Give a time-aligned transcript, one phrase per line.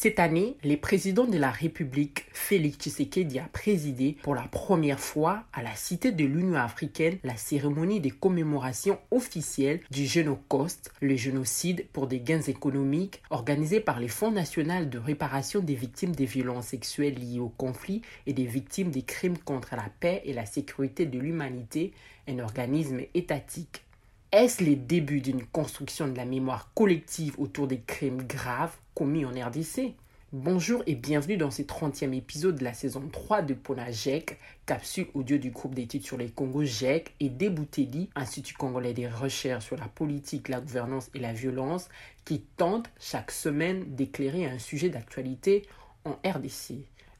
[0.00, 5.42] Cette année, le président de la République, Félix Tshisekedi, a présidé pour la première fois
[5.52, 11.84] à la Cité de l'Union africaine la cérémonie de commémoration officielle du Génocoste, le génocide
[11.92, 16.68] pour des gains économiques organisé par le Fonds national de réparation des victimes des violences
[16.68, 21.06] sexuelles liées au conflit et des victimes des crimes contre la paix et la sécurité
[21.06, 21.92] de l'humanité,
[22.28, 23.82] un organisme étatique.
[24.30, 29.30] Est-ce le début d'une construction de la mémoire collective autour des crimes graves commis en
[29.30, 29.94] RDC
[30.34, 35.06] Bonjour et bienvenue dans ce 30e épisode de la saison 3 de Pona GEC, capsule
[35.14, 39.78] audio du groupe d'études sur les Congo GEC et Debouteli, Institut congolais des recherches sur
[39.78, 41.88] la politique, la gouvernance et la violence,
[42.26, 45.62] qui tente chaque semaine d'éclairer un sujet d'actualité
[46.04, 46.74] en RDC.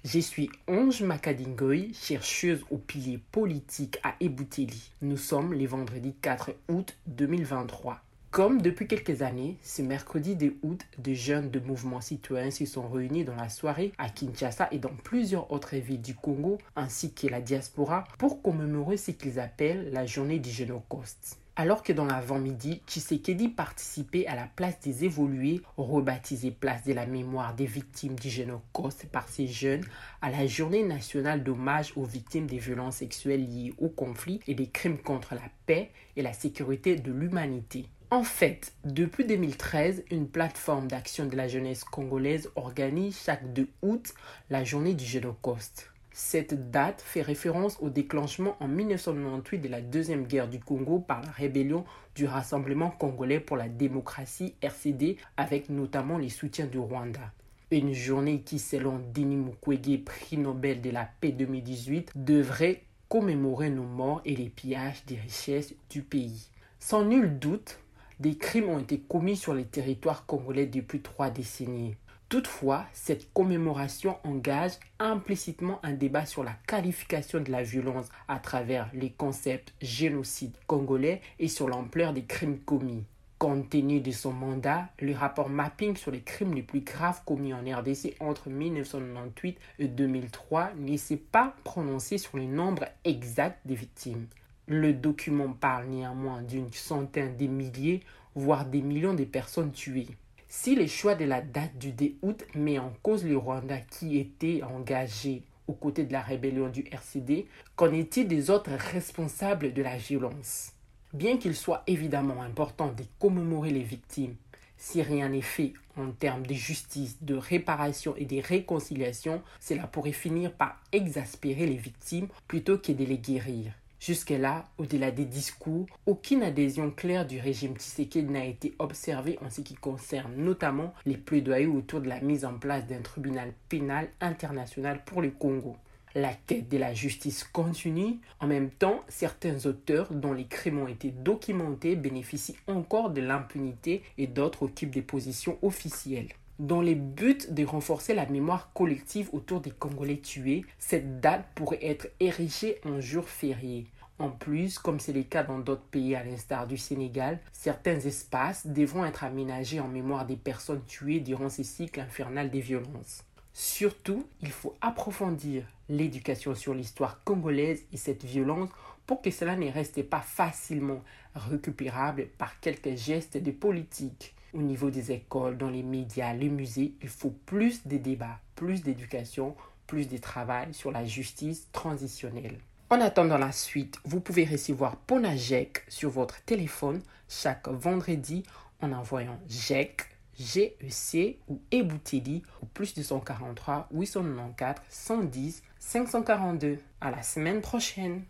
[0.05, 4.93] Je suis Ange Makadingoy, chercheuse au pilier politique à Ebouteli.
[5.03, 8.01] Nous sommes les vendredis 4 août 2023.
[8.31, 12.89] Comme depuis quelques années, ce mercredi de août, des jeunes de mouvements citoyens se sont
[12.89, 17.27] réunis dans la soirée à Kinshasa et dans plusieurs autres villes du Congo, ainsi que
[17.27, 21.41] la diaspora, pour commémorer ce qu'ils appellent la journée du Génocoste.
[21.61, 27.05] Alors que dans l'avant-midi, Tshisekedi participait à la place des évolués, rebaptisée place de la
[27.05, 29.85] mémoire des victimes du génocide par ces jeunes,
[30.23, 34.69] à la journée nationale d'hommage aux victimes des violences sexuelles liées au conflit et des
[34.69, 37.87] crimes contre la paix et la sécurité de l'humanité.
[38.13, 44.15] En fait, depuis 2013, une plateforme d'action de la jeunesse congolaise organise chaque 2 août
[44.49, 45.89] la journée du Génocide.
[46.21, 51.23] Cette date fait référence au déclenchement en 1998 de la Deuxième Guerre du Congo par
[51.23, 51.85] la rébellion
[52.17, 57.33] du Rassemblement congolais pour la démocratie RCD avec notamment les soutiens du Rwanda.
[57.71, 63.85] Une journée qui, selon Denis Mukwege, prix Nobel de la paix 2018, devrait commémorer nos
[63.85, 66.51] morts et les pillages des richesses du pays.
[66.81, 67.79] Sans nul doute,
[68.19, 71.95] des crimes ont été commis sur les territoires congolais depuis trois décennies.
[72.29, 78.91] Toutefois, cette commémoration engage implicitement un débat sur la qualification de la violence à travers
[78.93, 83.05] les concepts génocide congolais et sur l'ampleur des crimes commis.
[83.39, 87.55] Compte tenu de son mandat, le rapport Mapping sur les crimes les plus graves commis
[87.55, 93.77] en RDC entre 1998 et 2003 ne s'est pas prononcé sur le nombre exact des
[93.77, 94.27] victimes.
[94.67, 98.03] Le document parle néanmoins d'une centaine de milliers,
[98.35, 100.09] voire des millions de personnes tuées.
[100.51, 104.17] Si le choix de la date du 2 août met en cause le Rwanda qui
[104.17, 109.83] était engagé aux côtés de la rébellion du RCD, qu'en est-il des autres responsables de
[109.83, 110.73] la violence?
[111.13, 114.37] Bien qu'il soit évidemment important de commémorer les victimes,
[114.79, 120.13] si rien n'est fait en termes de justice, de réparation et de réconciliation, cela pourrait
[120.13, 123.75] finir par exaspérer les victimes plutôt que de les guérir.
[124.01, 129.61] Jusque-là, au-delà des discours, aucune adhésion claire du régime Tshisekedi n'a été observée en ce
[129.61, 135.03] qui concerne notamment les plaidoyers autour de la mise en place d'un tribunal pénal international
[135.05, 135.77] pour le Congo.
[136.15, 138.19] La quête de la justice continue.
[138.41, 144.03] En même temps, certains auteurs dont les crimes ont été documentés bénéficient encore de l'impunité
[144.17, 146.31] et d'autres occupent des positions officielles.
[146.59, 151.79] Dans le but de renforcer la mémoire collective autour des Congolais tués, cette date pourrait
[151.85, 153.87] être érigée en jour férié.
[154.19, 158.67] En plus, comme c'est le cas dans d'autres pays à l'instar du Sénégal, certains espaces
[158.67, 163.23] devront être aménagés en mémoire des personnes tuées durant ces cycles infernal des violences.
[163.53, 168.71] Surtout, il faut approfondir l'éducation sur l'histoire congolaise et cette violence
[169.07, 171.05] pour que cela ne reste pas facilement
[171.37, 176.95] récupérable par quelques gestes de politique au niveau des écoles, dans les médias, les musées,
[177.03, 179.55] il faut plus de débats, plus d'éducation,
[179.87, 182.59] plus de travail sur la justice transitionnelle.
[182.91, 188.45] En attendant la suite, vous pouvez recevoir Ponajek sur votre téléphone chaque vendredi
[188.81, 196.79] en envoyant GEC, GEC ou Ebouteli au plus 243 894 110 542.
[197.01, 198.23] À la semaine prochaine!